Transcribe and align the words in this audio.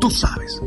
Tú 0.00 0.10
sabes. 0.10 0.62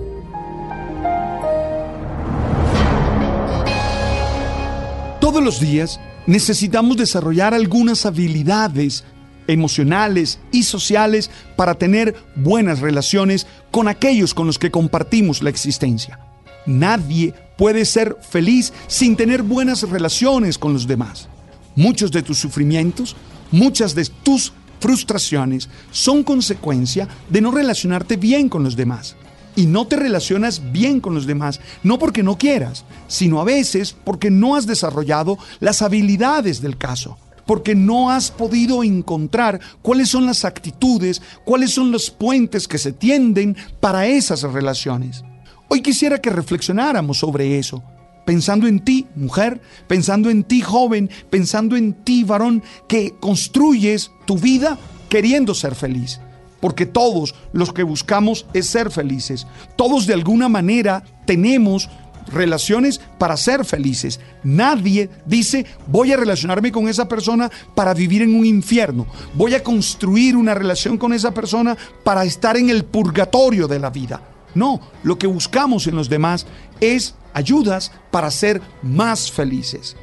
Todos 5.19 5.43
los 5.43 5.59
días 5.59 5.99
necesitamos 6.27 6.97
desarrollar 6.97 7.55
algunas 7.55 8.05
habilidades 8.05 9.03
emocionales 9.47 10.39
y 10.51 10.63
sociales 10.63 11.31
para 11.55 11.73
tener 11.73 12.15
buenas 12.35 12.79
relaciones 12.79 13.47
con 13.71 13.87
aquellos 13.87 14.35
con 14.35 14.45
los 14.45 14.59
que 14.59 14.69
compartimos 14.69 15.41
la 15.41 15.49
existencia. 15.49 16.19
Nadie 16.67 17.33
puede 17.57 17.85
ser 17.85 18.15
feliz 18.21 18.71
sin 18.87 19.15
tener 19.15 19.41
buenas 19.41 19.81
relaciones 19.89 20.59
con 20.59 20.73
los 20.73 20.85
demás. 20.85 21.27
Muchos 21.75 22.11
de 22.11 22.21
tus 22.21 22.37
sufrimientos, 22.37 23.15
muchas 23.51 23.95
de 23.95 24.05
tus 24.05 24.53
frustraciones 24.79 25.69
son 25.91 26.23
consecuencia 26.23 27.07
de 27.29 27.41
no 27.41 27.49
relacionarte 27.49 28.15
bien 28.15 28.47
con 28.47 28.63
los 28.63 28.75
demás 28.75 29.15
y 29.55 29.65
no 29.65 29.87
te 29.87 29.95
relacionas 29.95 30.71
bien 30.71 30.99
con 30.99 31.13
los 31.13 31.25
demás, 31.25 31.59
no 31.83 31.99
porque 31.99 32.23
no 32.23 32.37
quieras, 32.37 32.85
sino 33.07 33.39
a 33.39 33.43
veces 33.43 33.95
porque 34.03 34.31
no 34.31 34.55
has 34.55 34.65
desarrollado 34.65 35.37
las 35.59 35.81
habilidades 35.81 36.61
del 36.61 36.77
caso, 36.77 37.17
porque 37.45 37.75
no 37.75 38.09
has 38.09 38.31
podido 38.31 38.83
encontrar 38.83 39.59
cuáles 39.81 40.09
son 40.09 40.25
las 40.25 40.45
actitudes, 40.45 41.21
cuáles 41.43 41.71
son 41.71 41.91
los 41.91 42.09
puentes 42.09 42.67
que 42.67 42.77
se 42.77 42.93
tienden 42.93 43.55
para 43.79 44.07
esas 44.07 44.43
relaciones. 44.43 45.23
Hoy 45.69 45.81
quisiera 45.81 46.19
que 46.19 46.29
reflexionáramos 46.29 47.17
sobre 47.17 47.57
eso, 47.57 47.83
pensando 48.25 48.67
en 48.67 48.79
ti, 48.79 49.07
mujer, 49.15 49.61
pensando 49.87 50.29
en 50.29 50.43
ti, 50.43 50.61
joven, 50.61 51.09
pensando 51.29 51.75
en 51.75 51.93
ti, 51.93 52.23
varón, 52.23 52.63
que 52.87 53.15
construyes 53.19 54.11
tu 54.25 54.37
vida 54.37 54.77
queriendo 55.09 55.53
ser 55.53 55.75
feliz 55.75 56.19
porque 56.63 56.85
todos 56.85 57.35
los 57.51 57.73
que 57.73 57.83
buscamos 57.83 58.45
es 58.53 58.67
ser 58.67 58.89
felices. 58.89 59.45
Todos 59.75 60.07
de 60.07 60.13
alguna 60.13 60.47
manera 60.47 61.03
tenemos 61.25 61.89
relaciones 62.31 63.01
para 63.17 63.35
ser 63.35 63.65
felices. 63.65 64.21
Nadie 64.45 65.09
dice, 65.25 65.65
voy 65.87 66.13
a 66.13 66.15
relacionarme 66.15 66.71
con 66.71 66.87
esa 66.87 67.09
persona 67.09 67.51
para 67.75 67.93
vivir 67.93 68.21
en 68.21 68.33
un 68.33 68.45
infierno. 68.45 69.07
Voy 69.33 69.55
a 69.55 69.61
construir 69.61 70.37
una 70.37 70.53
relación 70.53 70.97
con 70.97 71.11
esa 71.11 71.33
persona 71.33 71.75
para 72.05 72.23
estar 72.23 72.55
en 72.55 72.69
el 72.69 72.85
purgatorio 72.85 73.67
de 73.67 73.79
la 73.79 73.89
vida. 73.89 74.21
No, 74.55 74.79
lo 75.03 75.17
que 75.17 75.27
buscamos 75.27 75.85
en 75.87 75.97
los 75.97 76.07
demás 76.07 76.47
es 76.79 77.13
ayudas 77.33 77.91
para 78.09 78.31
ser 78.31 78.61
más 78.81 79.29
felices. 79.29 79.97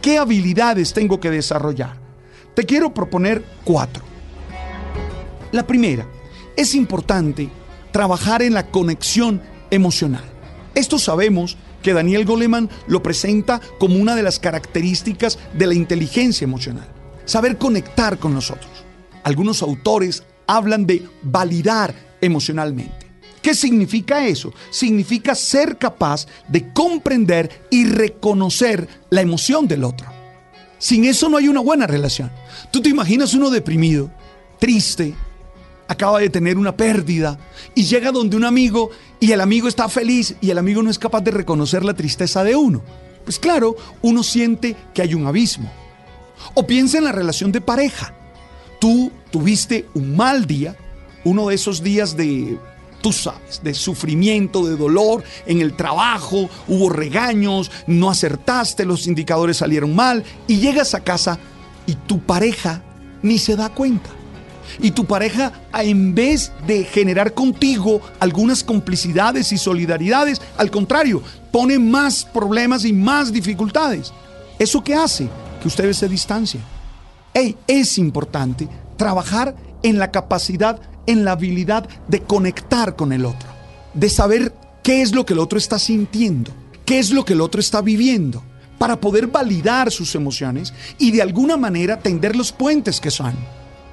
¿Qué 0.00 0.16
habilidades 0.16 0.92
tengo 0.92 1.18
que 1.18 1.32
desarrollar? 1.32 1.96
Te 2.54 2.62
quiero 2.62 2.94
proponer 2.94 3.44
cuatro. 3.64 4.14
La 5.54 5.64
primera, 5.64 6.04
es 6.56 6.74
importante 6.74 7.50
trabajar 7.92 8.42
en 8.42 8.54
la 8.54 8.66
conexión 8.66 9.40
emocional. 9.70 10.24
Esto 10.74 10.98
sabemos 10.98 11.56
que 11.82 11.92
Daniel 11.92 12.24
Goleman 12.24 12.70
lo 12.86 13.02
presenta 13.02 13.60
como 13.78 13.96
una 13.96 14.16
de 14.16 14.22
las 14.22 14.38
características 14.38 15.38
de 15.52 15.66
la 15.66 15.74
inteligencia 15.74 16.44
emocional. 16.44 16.88
Saber 17.24 17.58
conectar 17.58 18.18
con 18.18 18.34
nosotros. 18.34 18.70
Algunos 19.22 19.62
autores 19.62 20.24
hablan 20.46 20.86
de 20.86 21.06
validar 21.22 21.94
emocionalmente. 22.20 23.04
¿Qué 23.40 23.54
significa 23.54 24.26
eso? 24.26 24.54
Significa 24.70 25.34
ser 25.34 25.76
capaz 25.76 26.26
de 26.48 26.72
comprender 26.72 27.66
y 27.70 27.84
reconocer 27.84 28.88
la 29.10 29.20
emoción 29.20 29.68
del 29.68 29.84
otro. 29.84 30.06
Sin 30.78 31.04
eso 31.04 31.28
no 31.28 31.36
hay 31.36 31.48
una 31.48 31.60
buena 31.60 31.86
relación. 31.86 32.30
Tú 32.70 32.80
te 32.80 32.88
imaginas 32.88 33.34
uno 33.34 33.50
deprimido, 33.50 34.10
triste, 34.58 35.14
acaba 35.88 36.20
de 36.20 36.30
tener 36.30 36.58
una 36.58 36.76
pérdida 36.76 37.38
y 37.74 37.84
llega 37.84 38.12
donde 38.12 38.36
un 38.36 38.44
amigo 38.44 38.90
y 39.20 39.32
el 39.32 39.40
amigo 39.40 39.68
está 39.68 39.88
feliz 39.88 40.36
y 40.40 40.50
el 40.50 40.58
amigo 40.58 40.82
no 40.82 40.90
es 40.90 40.98
capaz 40.98 41.20
de 41.22 41.30
reconocer 41.30 41.84
la 41.84 41.94
tristeza 41.94 42.44
de 42.44 42.56
uno. 42.56 42.82
Pues 43.24 43.38
claro, 43.38 43.76
uno 44.02 44.22
siente 44.22 44.76
que 44.92 45.02
hay 45.02 45.14
un 45.14 45.26
abismo. 45.26 45.70
O 46.54 46.66
piensa 46.66 46.98
en 46.98 47.04
la 47.04 47.12
relación 47.12 47.52
de 47.52 47.60
pareja. 47.60 48.14
Tú 48.80 49.10
tuviste 49.30 49.86
un 49.94 50.14
mal 50.14 50.46
día, 50.46 50.76
uno 51.24 51.48
de 51.48 51.54
esos 51.54 51.82
días 51.82 52.16
de, 52.16 52.58
tú 53.00 53.12
sabes, 53.12 53.62
de 53.62 53.72
sufrimiento, 53.72 54.66
de 54.66 54.76
dolor 54.76 55.24
en 55.46 55.62
el 55.62 55.74
trabajo, 55.74 56.50
hubo 56.68 56.90
regaños, 56.90 57.70
no 57.86 58.10
acertaste, 58.10 58.84
los 58.84 59.06
indicadores 59.06 59.56
salieron 59.56 59.94
mal 59.94 60.22
y 60.46 60.58
llegas 60.58 60.94
a 60.94 61.00
casa 61.00 61.38
y 61.86 61.94
tu 61.94 62.20
pareja 62.20 62.82
ni 63.22 63.38
se 63.38 63.56
da 63.56 63.70
cuenta 63.70 64.10
y 64.80 64.90
tu 64.90 65.04
pareja, 65.04 65.52
en 65.72 66.14
vez 66.14 66.52
de 66.66 66.84
generar 66.84 67.34
contigo 67.34 68.00
algunas 68.20 68.64
complicidades 68.64 69.52
y 69.52 69.58
solidaridades, 69.58 70.40
al 70.56 70.70
contrario, 70.70 71.22
pone 71.50 71.78
más 71.78 72.24
problemas 72.24 72.84
y 72.84 72.92
más 72.92 73.32
dificultades. 73.32 74.12
¿Eso 74.58 74.82
qué 74.82 74.94
hace? 74.94 75.28
Que 75.60 75.68
ustedes 75.68 75.96
se 75.96 76.08
distancien. 76.08 76.62
Hey, 77.32 77.56
es 77.66 77.98
importante 77.98 78.68
trabajar 78.96 79.56
en 79.82 79.98
la 79.98 80.10
capacidad, 80.10 80.80
en 81.06 81.24
la 81.24 81.32
habilidad 81.32 81.88
de 82.08 82.20
conectar 82.20 82.96
con 82.96 83.12
el 83.12 83.24
otro, 83.24 83.48
de 83.92 84.08
saber 84.08 84.54
qué 84.82 85.02
es 85.02 85.14
lo 85.14 85.26
que 85.26 85.34
el 85.34 85.40
otro 85.40 85.58
está 85.58 85.78
sintiendo, 85.78 86.52
qué 86.84 86.98
es 86.98 87.10
lo 87.10 87.24
que 87.24 87.32
el 87.32 87.40
otro 87.40 87.60
está 87.60 87.82
viviendo, 87.82 88.42
para 88.78 89.00
poder 89.00 89.28
validar 89.28 89.90
sus 89.90 90.14
emociones 90.14 90.72
y 90.98 91.10
de 91.10 91.22
alguna 91.22 91.56
manera 91.56 91.98
tender 91.98 92.36
los 92.36 92.52
puentes 92.52 93.00
que 93.00 93.10
son. 93.10 93.34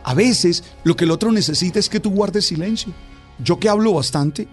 A 0.04 0.14
veces 0.14 0.64
lo 0.84 0.96
que 0.96 1.06
el 1.06 1.12
otro 1.12 1.32
necesita 1.32 1.80
es 1.80 1.90
que 1.90 2.00
tú 2.00 2.12
guardes 2.12 2.46
silencio. 2.48 2.94
Yo 3.40 3.60
que 3.60 3.70
hablo 3.70 3.94
bastante, 3.94 4.48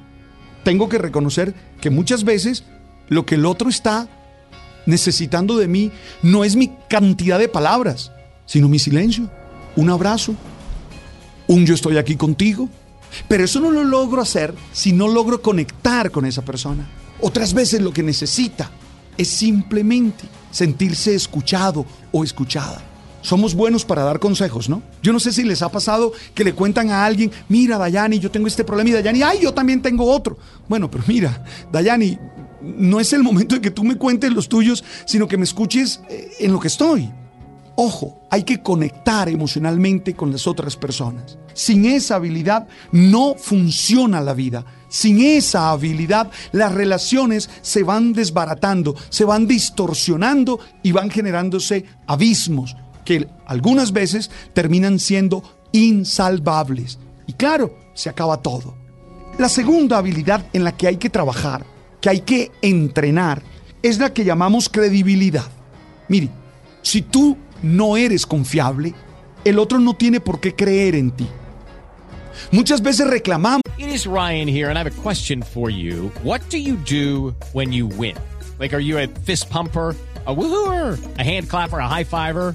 tengo 0.64 0.88
que 0.88 0.98
reconocer 0.98 1.54
que 1.80 1.90
muchas 1.90 2.24
veces 2.24 2.64
lo 3.08 3.24
que 3.24 3.36
el 3.36 3.46
otro 3.46 3.68
está 3.68 4.08
necesitando 4.86 5.56
de 5.56 5.68
mí 5.68 5.90
no 6.22 6.44
es 6.44 6.56
mi 6.56 6.72
cantidad 6.88 7.38
de 7.38 7.48
palabras, 7.48 8.12
sino 8.46 8.68
mi 8.68 8.78
silencio, 8.78 9.30
un 9.76 9.90
abrazo, 9.90 10.34
un 11.46 11.66
yo 11.66 11.74
estoy 11.74 11.96
aquí 11.96 12.16
contigo. 12.16 12.68
Pero 13.26 13.44
eso 13.44 13.60
no 13.60 13.70
lo 13.70 13.84
logro 13.84 14.20
hacer 14.20 14.54
si 14.72 14.92
no 14.92 15.08
logro 15.08 15.40
conectar 15.40 16.10
con 16.10 16.26
esa 16.26 16.42
persona. 16.42 16.86
Otras 17.20 17.54
veces 17.54 17.80
lo 17.80 17.92
que 17.92 18.02
necesita 18.02 18.70
es 19.16 19.28
simplemente 19.28 20.24
sentirse 20.50 21.14
escuchado 21.14 21.86
o 22.12 22.22
escuchada 22.22 22.87
somos 23.22 23.54
buenos 23.54 23.84
para 23.84 24.02
dar 24.02 24.18
consejos, 24.18 24.68
¿no? 24.68 24.82
Yo 25.02 25.12
no 25.12 25.20
sé 25.20 25.32
si 25.32 25.44
les 25.44 25.62
ha 25.62 25.70
pasado 25.70 26.12
que 26.34 26.44
le 26.44 26.54
cuentan 26.54 26.90
a 26.90 27.04
alguien, 27.04 27.30
mira, 27.48 27.78
Dayani, 27.78 28.18
yo 28.18 28.30
tengo 28.30 28.46
este 28.46 28.64
problema 28.64 28.90
y 28.90 28.92
Dayani, 28.94 29.22
ay, 29.22 29.38
yo 29.42 29.52
también 29.52 29.82
tengo 29.82 30.04
otro. 30.04 30.38
Bueno, 30.68 30.90
pero 30.90 31.04
mira, 31.06 31.44
Dayani, 31.72 32.18
no 32.60 33.00
es 33.00 33.12
el 33.12 33.22
momento 33.22 33.54
de 33.54 33.60
que 33.60 33.70
tú 33.70 33.84
me 33.84 33.96
cuentes 33.96 34.32
los 34.32 34.48
tuyos, 34.48 34.84
sino 35.06 35.28
que 35.28 35.36
me 35.36 35.44
escuches 35.44 36.00
eh, 36.08 36.30
en 36.40 36.52
lo 36.52 36.60
que 36.60 36.68
estoy. 36.68 37.10
Ojo, 37.80 38.26
hay 38.28 38.42
que 38.42 38.60
conectar 38.60 39.28
emocionalmente 39.28 40.14
con 40.14 40.32
las 40.32 40.48
otras 40.48 40.76
personas. 40.76 41.38
Sin 41.54 41.84
esa 41.84 42.16
habilidad 42.16 42.66
no 42.90 43.36
funciona 43.36 44.20
la 44.20 44.34
vida. 44.34 44.64
Sin 44.88 45.20
esa 45.20 45.70
habilidad 45.70 46.28
las 46.50 46.72
relaciones 46.72 47.48
se 47.62 47.84
van 47.84 48.14
desbaratando, 48.14 48.96
se 49.10 49.24
van 49.24 49.46
distorsionando 49.46 50.58
y 50.82 50.90
van 50.90 51.08
generándose 51.08 51.84
abismos, 52.08 52.76
que 53.08 53.26
algunas 53.46 53.94
veces 53.94 54.30
terminan 54.52 54.98
siendo 54.98 55.42
insalvables. 55.72 56.98
Y 57.26 57.32
claro, 57.32 57.74
se 57.94 58.10
acaba 58.10 58.42
todo. 58.42 58.74
La 59.38 59.48
segunda 59.48 59.96
habilidad 59.96 60.44
en 60.52 60.62
la 60.62 60.76
que 60.76 60.88
hay 60.88 60.98
que 60.98 61.08
trabajar, 61.08 61.64
que 62.02 62.10
hay 62.10 62.20
que 62.20 62.52
entrenar, 62.60 63.40
es 63.82 63.98
la 63.98 64.12
que 64.12 64.26
llamamos 64.26 64.68
credibilidad. 64.68 65.46
Mire, 66.08 66.28
si 66.82 67.00
tú 67.00 67.38
no 67.62 67.96
eres 67.96 68.26
confiable, 68.26 68.92
el 69.42 69.58
otro 69.58 69.78
no 69.78 69.96
tiene 69.96 70.20
por 70.20 70.38
qué 70.38 70.54
creer 70.54 70.94
en 70.94 71.10
ti. 71.10 71.26
Muchas 72.52 72.82
veces 72.82 73.06
reclamamos. 73.06 73.62
It 73.78 73.88
is 73.88 74.06
Ryan 74.06 74.46
here, 74.46 74.68
and 74.68 74.76
I 74.76 74.82
have 74.82 74.98
a 74.98 75.02
question 75.02 75.42
for 75.42 75.70
you. 75.70 76.12
What 76.22 76.42
do 76.50 76.58
you 76.58 76.76
do 76.76 77.34
when 77.54 77.72
you 77.72 77.86
win? 77.86 78.16
Like, 78.60 78.74
are 78.74 78.82
you 78.82 78.98
a 78.98 79.06
fist 79.24 79.48
pumper? 79.48 79.96
A 80.26 80.34
woohooer, 80.34 80.98
a 81.18 81.24
hand 81.24 81.48
clapper, 81.48 81.78
a 81.78 81.88
high 81.88 82.04
fiver. 82.04 82.54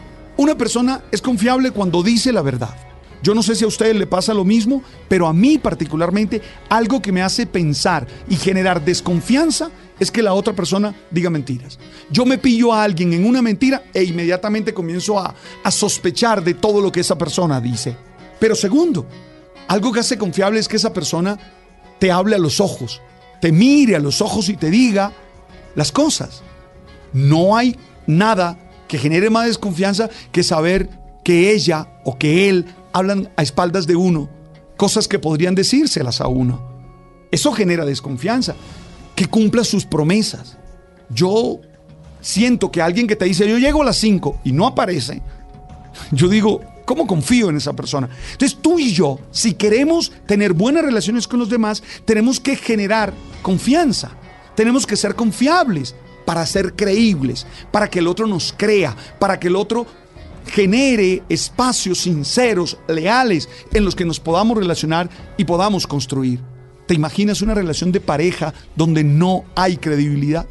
Una 0.41 0.57
persona 0.57 1.03
es 1.11 1.21
confiable 1.21 1.69
cuando 1.69 2.01
dice 2.01 2.33
la 2.33 2.41
verdad. 2.41 2.75
Yo 3.21 3.35
no 3.35 3.43
sé 3.43 3.53
si 3.53 3.63
a 3.63 3.67
ustedes 3.67 3.95
le 3.95 4.07
pasa 4.07 4.33
lo 4.33 4.43
mismo, 4.43 4.81
pero 5.07 5.27
a 5.27 5.33
mí 5.33 5.59
particularmente 5.59 6.41
algo 6.67 6.99
que 6.99 7.11
me 7.11 7.21
hace 7.21 7.45
pensar 7.45 8.07
y 8.27 8.37
generar 8.37 8.83
desconfianza 8.83 9.69
es 9.99 10.09
que 10.09 10.23
la 10.23 10.33
otra 10.33 10.53
persona 10.53 10.95
diga 11.11 11.29
mentiras. 11.29 11.77
Yo 12.09 12.25
me 12.25 12.39
pillo 12.39 12.73
a 12.73 12.83
alguien 12.83 13.13
en 13.13 13.23
una 13.23 13.43
mentira 13.43 13.83
e 13.93 14.03
inmediatamente 14.03 14.73
comienzo 14.73 15.19
a, 15.19 15.35
a 15.63 15.69
sospechar 15.69 16.43
de 16.43 16.55
todo 16.55 16.81
lo 16.81 16.91
que 16.91 17.01
esa 17.01 17.19
persona 17.19 17.61
dice. 17.61 17.95
Pero 18.39 18.55
segundo, 18.55 19.05
algo 19.67 19.91
que 19.91 19.99
hace 19.99 20.17
confiable 20.17 20.59
es 20.59 20.67
que 20.67 20.77
esa 20.77 20.91
persona 20.91 21.37
te 21.99 22.11
hable 22.11 22.35
a 22.35 22.39
los 22.39 22.59
ojos, 22.59 22.99
te 23.41 23.51
mire 23.51 23.95
a 23.95 23.99
los 23.99 24.21
ojos 24.21 24.49
y 24.49 24.57
te 24.57 24.71
diga 24.71 25.13
las 25.75 25.91
cosas. 25.91 26.41
No 27.13 27.55
hay 27.55 27.77
nada 28.07 28.70
que 28.91 28.97
genere 28.97 29.29
más 29.29 29.45
desconfianza 29.45 30.09
que 30.33 30.43
saber 30.43 30.89
que 31.23 31.53
ella 31.53 31.87
o 32.03 32.17
que 32.17 32.49
él 32.49 32.65
hablan 32.91 33.29
a 33.37 33.41
espaldas 33.41 33.87
de 33.87 33.95
uno 33.95 34.29
cosas 34.75 35.07
que 35.07 35.17
podrían 35.17 35.55
decírselas 35.55 36.19
a 36.19 36.27
uno. 36.27 36.61
Eso 37.31 37.53
genera 37.53 37.85
desconfianza. 37.85 38.53
Que 39.15 39.27
cumpla 39.27 39.63
sus 39.63 39.85
promesas. 39.85 40.57
Yo 41.09 41.61
siento 42.19 42.69
que 42.69 42.81
alguien 42.81 43.07
que 43.07 43.15
te 43.15 43.23
dice 43.23 43.47
yo 43.47 43.57
llego 43.57 43.81
a 43.81 43.85
las 43.85 43.95
5 43.95 44.41
y 44.43 44.51
no 44.51 44.67
aparece, 44.67 45.21
yo 46.11 46.27
digo, 46.27 46.59
¿cómo 46.83 47.07
confío 47.07 47.49
en 47.49 47.55
esa 47.55 47.71
persona? 47.71 48.09
Entonces 48.33 48.57
tú 48.61 48.77
y 48.77 48.91
yo, 48.91 49.21
si 49.31 49.53
queremos 49.53 50.11
tener 50.25 50.51
buenas 50.51 50.83
relaciones 50.83 51.29
con 51.29 51.39
los 51.39 51.49
demás, 51.49 51.81
tenemos 52.03 52.41
que 52.41 52.57
generar 52.57 53.13
confianza. 53.41 54.11
Tenemos 54.53 54.85
que 54.85 54.97
ser 54.97 55.15
confiables 55.15 55.95
para 56.25 56.45
ser 56.45 56.73
creíbles, 56.73 57.45
para 57.71 57.89
que 57.89 57.99
el 57.99 58.07
otro 58.07 58.27
nos 58.27 58.53
crea, 58.55 58.95
para 59.19 59.39
que 59.39 59.47
el 59.47 59.55
otro 59.55 59.85
genere 60.47 61.23
espacios 61.29 61.99
sinceros, 61.99 62.77
leales, 62.87 63.47
en 63.73 63.85
los 63.85 63.95
que 63.95 64.05
nos 64.05 64.19
podamos 64.19 64.57
relacionar 64.57 65.09
y 65.37 65.45
podamos 65.45 65.87
construir. 65.87 66.39
¿Te 66.87 66.95
imaginas 66.95 67.41
una 67.41 67.53
relación 67.53 67.91
de 67.91 68.01
pareja 68.01 68.53
donde 68.75 69.03
no 69.03 69.45
hay 69.55 69.77
credibilidad? 69.77 70.45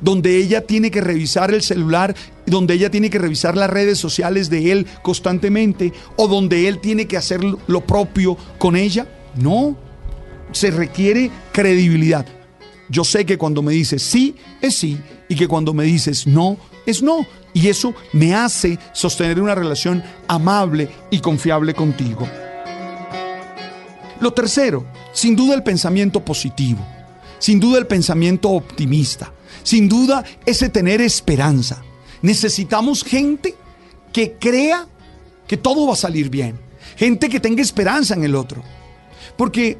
Donde 0.00 0.36
ella 0.36 0.66
tiene 0.66 0.90
que 0.90 1.00
revisar 1.00 1.52
el 1.52 1.62
celular, 1.62 2.14
donde 2.46 2.74
ella 2.74 2.90
tiene 2.90 3.10
que 3.10 3.18
revisar 3.18 3.56
las 3.56 3.70
redes 3.70 3.98
sociales 3.98 4.50
de 4.50 4.72
él 4.72 4.86
constantemente, 5.02 5.92
o 6.16 6.28
donde 6.28 6.68
él 6.68 6.78
tiene 6.80 7.06
que 7.06 7.16
hacer 7.16 7.40
lo 7.42 7.80
propio 7.82 8.36
con 8.58 8.76
ella. 8.76 9.06
No, 9.36 9.76
se 10.52 10.70
requiere 10.70 11.30
credibilidad. 11.52 12.26
Yo 12.90 13.04
sé 13.04 13.24
que 13.24 13.38
cuando 13.38 13.62
me 13.62 13.72
dices 13.72 14.02
sí, 14.02 14.34
es 14.60 14.76
sí, 14.76 14.98
y 15.28 15.36
que 15.36 15.46
cuando 15.46 15.72
me 15.72 15.84
dices 15.84 16.26
no, 16.26 16.56
es 16.86 17.02
no. 17.02 17.24
Y 17.52 17.68
eso 17.68 17.94
me 18.12 18.34
hace 18.34 18.78
sostener 18.92 19.40
una 19.40 19.54
relación 19.54 20.02
amable 20.28 20.88
y 21.10 21.20
confiable 21.20 21.72
contigo. 21.74 22.28
Lo 24.20 24.32
tercero, 24.32 24.86
sin 25.12 25.34
duda 25.34 25.54
el 25.54 25.62
pensamiento 25.62 26.24
positivo, 26.24 26.84
sin 27.38 27.58
duda 27.58 27.78
el 27.78 27.86
pensamiento 27.86 28.50
optimista, 28.50 29.32
sin 29.62 29.88
duda 29.88 30.24
ese 30.44 30.68
tener 30.68 31.00
esperanza. 31.00 31.82
Necesitamos 32.22 33.02
gente 33.02 33.54
que 34.12 34.32
crea 34.32 34.86
que 35.46 35.56
todo 35.56 35.86
va 35.86 35.94
a 35.94 35.96
salir 35.96 36.28
bien, 36.28 36.58
gente 36.96 37.28
que 37.28 37.40
tenga 37.40 37.62
esperanza 37.62 38.14
en 38.14 38.24
el 38.24 38.34
otro. 38.34 38.62
Porque 39.36 39.78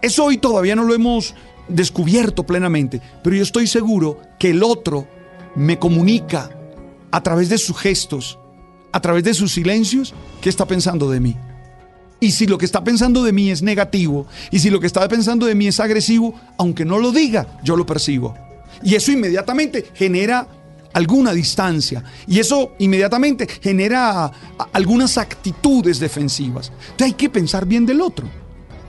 eso 0.00 0.24
hoy 0.24 0.38
todavía 0.38 0.74
no 0.74 0.84
lo 0.84 0.94
hemos 0.94 1.34
descubierto 1.68 2.44
plenamente, 2.44 3.00
pero 3.22 3.36
yo 3.36 3.42
estoy 3.42 3.66
seguro 3.66 4.20
que 4.38 4.50
el 4.50 4.62
otro 4.62 5.06
me 5.54 5.78
comunica 5.78 6.50
a 7.10 7.22
través 7.22 7.48
de 7.48 7.58
sus 7.58 7.78
gestos, 7.78 8.38
a 8.92 9.00
través 9.00 9.24
de 9.24 9.34
sus 9.34 9.52
silencios, 9.52 10.14
qué 10.40 10.48
está 10.48 10.66
pensando 10.66 11.10
de 11.10 11.20
mí. 11.20 11.36
Y 12.20 12.30
si 12.30 12.46
lo 12.46 12.56
que 12.56 12.66
está 12.66 12.84
pensando 12.84 13.24
de 13.24 13.32
mí 13.32 13.50
es 13.50 13.62
negativo, 13.62 14.26
y 14.50 14.60
si 14.60 14.70
lo 14.70 14.80
que 14.80 14.86
está 14.86 15.06
pensando 15.08 15.46
de 15.46 15.54
mí 15.54 15.66
es 15.66 15.80
agresivo, 15.80 16.34
aunque 16.56 16.84
no 16.84 16.98
lo 16.98 17.10
diga, 17.10 17.58
yo 17.64 17.76
lo 17.76 17.84
percibo. 17.84 18.34
Y 18.82 18.94
eso 18.94 19.10
inmediatamente 19.10 19.86
genera 19.94 20.46
alguna 20.92 21.32
distancia. 21.32 22.04
Y 22.26 22.38
eso 22.38 22.74
inmediatamente 22.78 23.46
genera 23.46 24.30
algunas 24.72 25.18
actitudes 25.18 25.98
defensivas. 25.98 26.70
Entonces 26.82 27.06
hay 27.06 27.12
que 27.14 27.30
pensar 27.30 27.66
bien 27.66 27.86
del 27.86 28.00
otro. 28.00 28.28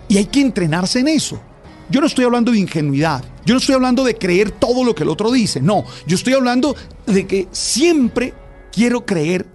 Y 0.08 0.18
hay 0.18 0.26
que 0.26 0.42
entrenarse 0.42 1.00
en 1.00 1.08
eso. 1.08 1.42
Yo 1.90 2.02
no 2.02 2.08
estoy 2.08 2.26
hablando 2.26 2.52
de 2.52 2.60
ingenuidad. 2.60 3.24
Yo 3.46 3.54
no 3.54 3.60
estoy 3.60 3.76
hablando 3.76 4.04
de 4.04 4.16
creer 4.16 4.52
todo 4.52 4.84
lo 4.84 4.96
que 4.96 5.04
el 5.04 5.10
otro 5.10 5.32
dice. 5.32 5.62
No, 5.62 5.84
yo 6.08 6.16
estoy 6.16 6.34
hablando 6.34 6.76
de 7.06 7.28
que 7.28 7.48
siempre 7.52 8.34
quiero 8.72 9.06
creer 9.06 9.46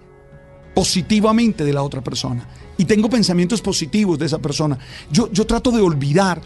positivamente 0.73 1.63
de 1.63 1.73
la 1.73 1.83
otra 1.83 2.01
persona. 2.01 2.47
Y 2.77 2.85
tengo 2.85 3.09
pensamientos 3.09 3.61
positivos 3.61 4.17
de 4.19 4.27
esa 4.27 4.39
persona. 4.39 4.77
Yo, 5.11 5.29
yo 5.31 5.45
trato 5.45 5.71
de 5.71 5.81
olvidar 5.81 6.41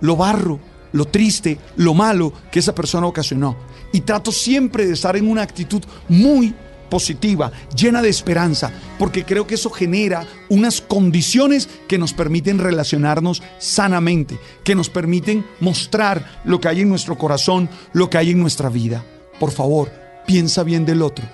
lo 0.00 0.16
barro, 0.16 0.58
lo 0.92 1.04
triste, 1.06 1.58
lo 1.76 1.92
malo 1.92 2.32
que 2.50 2.60
esa 2.60 2.74
persona 2.74 3.06
ocasionó. 3.06 3.56
Y 3.92 4.00
trato 4.00 4.32
siempre 4.32 4.86
de 4.86 4.94
estar 4.94 5.16
en 5.16 5.28
una 5.28 5.42
actitud 5.42 5.82
muy 6.08 6.54
positiva, 6.88 7.52
llena 7.76 8.02
de 8.02 8.08
esperanza, 8.08 8.72
porque 8.98 9.24
creo 9.24 9.46
que 9.46 9.56
eso 9.56 9.70
genera 9.70 10.26
unas 10.48 10.80
condiciones 10.80 11.68
que 11.88 11.98
nos 11.98 12.12
permiten 12.12 12.58
relacionarnos 12.58 13.42
sanamente, 13.58 14.38
que 14.64 14.74
nos 14.74 14.90
permiten 14.90 15.44
mostrar 15.60 16.40
lo 16.44 16.60
que 16.60 16.68
hay 16.68 16.80
en 16.80 16.88
nuestro 16.88 17.16
corazón, 17.18 17.68
lo 17.92 18.10
que 18.10 18.18
hay 18.18 18.30
en 18.30 18.40
nuestra 18.40 18.68
vida. 18.68 19.04
Por 19.38 19.50
favor, 19.50 19.90
piensa 20.26 20.62
bien 20.62 20.84
del 20.84 21.02
otro, 21.02 21.24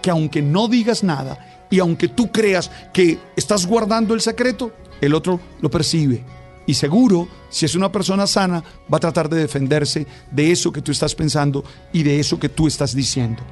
que 0.00 0.10
aunque 0.10 0.42
no 0.42 0.68
digas 0.68 1.02
nada 1.02 1.66
y 1.70 1.78
aunque 1.78 2.08
tú 2.08 2.30
creas 2.30 2.70
que 2.92 3.18
estás 3.36 3.66
guardando 3.66 4.14
el 4.14 4.20
secreto, 4.20 4.72
el 5.00 5.14
otro 5.14 5.40
lo 5.60 5.70
percibe. 5.70 6.24
Y 6.66 6.74
seguro, 6.74 7.28
si 7.50 7.64
es 7.64 7.74
una 7.74 7.90
persona 7.90 8.26
sana, 8.26 8.62
va 8.92 8.98
a 8.98 9.00
tratar 9.00 9.28
de 9.28 9.38
defenderse 9.38 10.06
de 10.30 10.52
eso 10.52 10.72
que 10.72 10.80
tú 10.80 10.92
estás 10.92 11.14
pensando 11.14 11.64
y 11.92 12.02
de 12.02 12.20
eso 12.20 12.38
que 12.38 12.48
tú 12.48 12.68
estás 12.68 12.94
diciendo. 12.94 13.42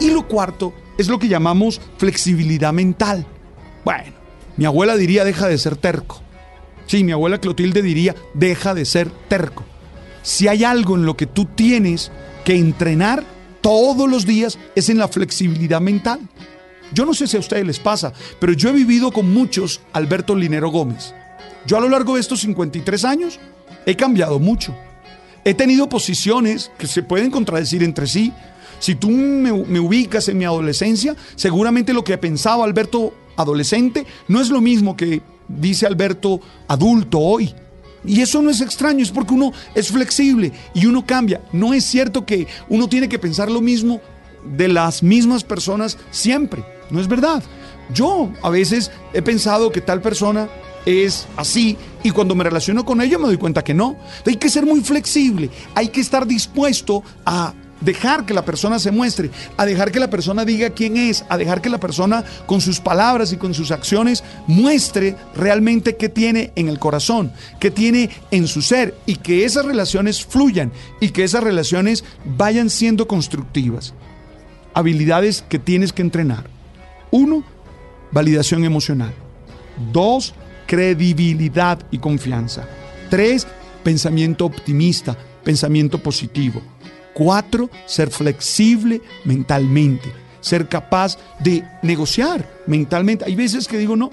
Y 0.00 0.10
lo 0.10 0.26
cuarto 0.26 0.72
es 1.00 1.08
lo 1.08 1.18
que 1.18 1.28
llamamos 1.28 1.80
flexibilidad 1.98 2.72
mental. 2.72 3.26
Bueno, 3.84 4.12
mi 4.56 4.64
abuela 4.64 4.96
diría 4.96 5.24
deja 5.24 5.48
de 5.48 5.58
ser 5.58 5.76
terco. 5.76 6.20
Sí, 6.86 7.04
mi 7.04 7.12
abuela 7.12 7.40
Clotilde 7.40 7.82
diría 7.82 8.14
deja 8.34 8.74
de 8.74 8.84
ser 8.84 9.10
terco. 9.28 9.64
Si 10.22 10.48
hay 10.48 10.64
algo 10.64 10.96
en 10.96 11.06
lo 11.06 11.16
que 11.16 11.26
tú 11.26 11.46
tienes 11.46 12.10
que 12.44 12.56
entrenar 12.56 13.24
todos 13.60 14.08
los 14.08 14.26
días 14.26 14.58
es 14.74 14.88
en 14.88 14.98
la 14.98 15.08
flexibilidad 15.08 15.80
mental. 15.80 16.20
Yo 16.92 17.06
no 17.06 17.14
sé 17.14 17.26
si 17.26 17.36
a 17.36 17.40
ustedes 17.40 17.66
les 17.66 17.78
pasa, 17.78 18.12
pero 18.40 18.52
yo 18.52 18.70
he 18.70 18.72
vivido 18.72 19.12
con 19.12 19.32
muchos 19.32 19.80
Alberto 19.92 20.34
Linero 20.34 20.70
Gómez. 20.70 21.14
Yo 21.66 21.76
a 21.76 21.80
lo 21.80 21.88
largo 21.88 22.14
de 22.14 22.20
estos 22.20 22.40
53 22.40 23.04
años 23.04 23.38
he 23.86 23.96
cambiado 23.96 24.38
mucho. 24.38 24.74
He 25.44 25.54
tenido 25.54 25.88
posiciones 25.88 26.70
que 26.78 26.86
se 26.86 27.02
pueden 27.02 27.30
contradecir 27.30 27.82
entre 27.82 28.06
sí. 28.06 28.32
Si 28.80 28.94
tú 28.96 29.10
me, 29.10 29.52
ubicas 29.52 30.28
en 30.28 30.38
mi 30.38 30.44
adolescencia, 30.44 31.14
seguramente 31.36 31.92
lo 31.92 32.02
que 32.02 32.18
pensaba 32.18 32.64
Alberto 32.64 33.14
adolescente 33.36 34.06
no 34.26 34.40
es 34.40 34.50
lo 34.50 34.60
mismo 34.60 34.96
que 34.96 35.22
dice 35.48 35.86
Alberto 35.86 36.40
adulto 36.66 37.20
hoy. 37.20 37.54
Y 38.04 38.22
eso 38.22 38.40
no 38.40 38.48
es 38.48 38.62
extraño, 38.62 39.02
es 39.02 39.10
porque 39.10 39.34
uno 39.34 39.52
es 39.74 39.88
flexible 39.88 40.52
y 40.74 40.86
uno 40.86 41.04
cambia. 41.04 41.42
No 41.52 41.74
es 41.74 41.84
cierto 41.84 42.24
que 42.24 42.46
uno 42.70 42.88
tiene 42.88 43.08
que 43.08 43.18
pensar 43.18 43.50
lo 43.50 43.60
mismo 43.60 44.00
de 44.56 44.68
las 44.68 45.02
mismas 45.02 45.44
personas 45.44 45.98
siempre. 46.10 46.64
No 46.90 47.00
es 47.00 47.06
verdad. 47.06 47.42
Yo 47.92 48.30
a 48.42 48.48
veces 48.48 48.90
he 49.12 49.20
pensado 49.20 49.70
que 49.70 49.82
tal 49.82 50.00
persona 50.00 50.48
es 50.86 51.26
así 51.36 51.76
y 52.02 52.10
cuando 52.10 52.34
me 52.34 52.44
relaciono 52.44 52.86
con 52.86 53.02
ellos 53.02 53.20
me 53.20 53.26
doy 53.26 53.36
cuenta 53.36 53.62
que 53.62 53.74
no. 53.74 53.96
Hay 54.26 54.36
que 54.36 54.48
ser 54.48 54.64
muy 54.64 54.80
flexible, 54.80 55.50
hay 55.74 55.88
que 55.88 56.00
estar 56.00 56.26
dispuesto 56.26 57.02
a 57.26 57.52
dejar 57.80 58.26
que 58.26 58.34
la 58.34 58.44
persona 58.44 58.78
se 58.78 58.90
muestre, 58.90 59.30
a 59.56 59.66
dejar 59.66 59.90
que 59.90 60.00
la 60.00 60.10
persona 60.10 60.44
diga 60.44 60.70
quién 60.70 60.96
es, 60.96 61.24
a 61.28 61.36
dejar 61.36 61.60
que 61.60 61.70
la 61.70 61.80
persona 61.80 62.24
con 62.46 62.60
sus 62.60 62.80
palabras 62.80 63.32
y 63.32 63.36
con 63.36 63.54
sus 63.54 63.70
acciones 63.70 64.22
muestre 64.46 65.16
realmente 65.34 65.96
qué 65.96 66.08
tiene 66.08 66.52
en 66.56 66.68
el 66.68 66.78
corazón, 66.78 67.32
qué 67.58 67.70
tiene 67.70 68.10
en 68.30 68.46
su 68.46 68.62
ser 68.62 68.94
y 69.06 69.16
que 69.16 69.44
esas 69.44 69.64
relaciones 69.64 70.24
fluyan 70.24 70.72
y 71.00 71.10
que 71.10 71.24
esas 71.24 71.42
relaciones 71.42 72.04
vayan 72.24 72.70
siendo 72.70 73.08
constructivas. 73.08 73.94
Habilidades 74.74 75.42
que 75.48 75.58
tienes 75.58 75.92
que 75.92 76.02
entrenar. 76.02 76.44
Uno, 77.10 77.42
validación 78.12 78.64
emocional. 78.64 79.12
Dos, 79.92 80.34
credibilidad 80.66 81.80
y 81.90 81.98
confianza. 81.98 82.68
Tres, 83.08 83.46
pensamiento 83.82 84.46
optimista, 84.46 85.16
pensamiento 85.42 85.98
positivo. 85.98 86.62
Cuatro, 87.14 87.70
ser 87.86 88.10
flexible 88.10 89.02
mentalmente, 89.24 90.12
ser 90.40 90.68
capaz 90.68 91.18
de 91.38 91.64
negociar 91.82 92.48
mentalmente. 92.66 93.24
Hay 93.24 93.34
veces 93.34 93.66
que 93.66 93.78
digo, 93.78 93.96
no, 93.96 94.10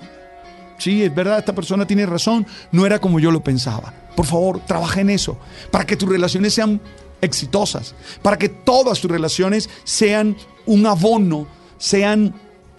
sí, 0.77 1.03
es 1.03 1.13
verdad, 1.13 1.39
esta 1.39 1.53
persona 1.55 1.85
tiene 1.85 2.05
razón, 2.05 2.45
no 2.71 2.85
era 2.85 2.99
como 2.99 3.19
yo 3.19 3.31
lo 3.31 3.43
pensaba. 3.43 3.93
Por 4.15 4.25
favor, 4.25 4.59
trabaja 4.65 5.01
en 5.01 5.11
eso, 5.11 5.37
para 5.71 5.85
que 5.85 5.95
tus 5.95 6.09
relaciones 6.09 6.53
sean 6.53 6.81
exitosas, 7.21 7.95
para 8.21 8.37
que 8.37 8.49
todas 8.49 8.99
tus 8.99 9.11
relaciones 9.11 9.69
sean 9.83 10.35
un 10.65 10.85
abono, 10.85 11.47
sean 11.77 12.33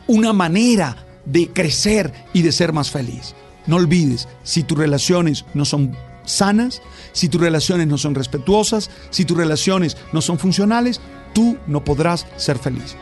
una 0.06 0.32
manera 0.32 1.06
de 1.24 1.48
crecer 1.48 2.12
y 2.32 2.42
de 2.42 2.52
ser 2.52 2.72
más 2.72 2.90
feliz. 2.90 3.34
No 3.66 3.76
olvides, 3.76 4.28
si 4.42 4.62
tus 4.62 4.78
relaciones 4.78 5.44
no 5.54 5.64
son 5.64 5.94
sanas, 6.30 6.82
si 7.12 7.28
tus 7.28 7.40
relaciones 7.40 7.86
no 7.86 7.98
son 7.98 8.14
respetuosas, 8.14 8.90
si 9.10 9.24
tus 9.24 9.36
relaciones 9.36 9.96
no 10.12 10.20
son 10.20 10.38
funcionales, 10.38 11.00
tú 11.32 11.56
no 11.66 11.84
podrás 11.84 12.26
ser 12.36 12.58
feliz. 12.58 12.96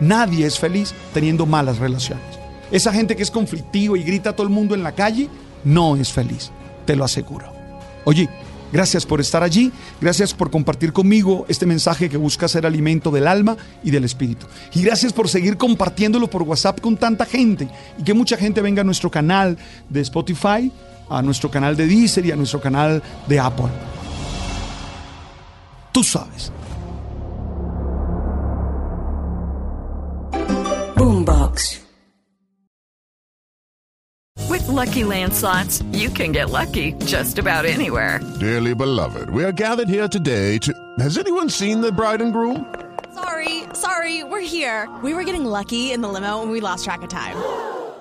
Nadie 0.00 0.46
es 0.46 0.58
feliz 0.58 0.94
teniendo 1.12 1.46
malas 1.46 1.78
relaciones. 1.78 2.24
Esa 2.70 2.92
gente 2.92 3.16
que 3.16 3.22
es 3.22 3.30
conflictiva 3.30 3.98
y 3.98 4.02
grita 4.02 4.30
a 4.30 4.32
todo 4.36 4.46
el 4.46 4.52
mundo 4.52 4.74
en 4.74 4.82
la 4.82 4.92
calle, 4.92 5.28
no 5.64 5.96
es 5.96 6.12
feliz, 6.12 6.50
te 6.86 6.96
lo 6.96 7.04
aseguro. 7.04 7.52
Oye, 8.04 8.28
gracias 8.72 9.04
por 9.04 9.20
estar 9.20 9.42
allí, 9.42 9.72
gracias 10.00 10.32
por 10.32 10.50
compartir 10.50 10.92
conmigo 10.92 11.44
este 11.48 11.66
mensaje 11.66 12.08
que 12.08 12.16
busca 12.16 12.48
ser 12.48 12.64
alimento 12.64 13.10
del 13.10 13.26
alma 13.26 13.56
y 13.82 13.90
del 13.90 14.04
espíritu. 14.04 14.46
Y 14.72 14.82
gracias 14.82 15.12
por 15.12 15.28
seguir 15.28 15.56
compartiéndolo 15.56 16.30
por 16.30 16.42
WhatsApp 16.42 16.80
con 16.80 16.96
tanta 16.96 17.26
gente 17.26 17.68
y 17.98 18.04
que 18.04 18.14
mucha 18.14 18.36
gente 18.36 18.62
venga 18.62 18.82
a 18.82 18.84
nuestro 18.84 19.10
canal 19.10 19.58
de 19.88 20.00
Spotify 20.00 20.72
a 21.10 21.22
nuestro 21.22 21.50
canal 21.50 21.76
de 21.76 21.86
Deezer 21.86 22.24
y 22.24 22.30
a 22.30 22.36
nuestro 22.36 22.60
canal 22.60 23.02
de 23.26 23.38
Apple. 23.38 23.70
Tú 25.92 26.04
sabes. 26.04 26.52
Boombox. 30.94 31.80
With 34.48 34.66
Lucky 34.68 35.04
Land 35.04 35.32
slots, 35.32 35.82
you 35.92 36.10
can 36.10 36.32
get 36.32 36.50
lucky 36.50 36.92
just 37.06 37.38
about 37.38 37.64
anywhere. 37.64 38.20
Dearly 38.38 38.74
beloved, 38.74 39.30
we 39.30 39.44
are 39.44 39.52
gathered 39.52 39.88
here 39.88 40.08
today 40.08 40.58
to. 40.58 40.72
Has 40.98 41.18
anyone 41.18 41.48
seen 41.48 41.80
the 41.80 41.92
bride 41.92 42.20
and 42.20 42.32
groom? 42.32 42.72
Sorry, 43.14 43.64
sorry, 43.74 44.24
we're 44.24 44.40
here. 44.40 44.88
We 45.02 45.14
were 45.14 45.24
getting 45.24 45.44
lucky 45.44 45.92
in 45.92 46.00
the 46.00 46.08
limo 46.08 46.42
and 46.42 46.50
we 46.50 46.60
lost 46.60 46.84
track 46.84 47.02
of 47.02 47.08
time. 47.08 47.36